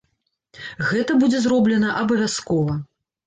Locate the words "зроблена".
1.45-1.89